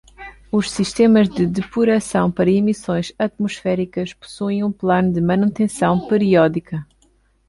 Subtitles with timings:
[0.51, 6.87] Os sistemas de depuração para emissões atmosféricas possuem um plano de manutenção periódica.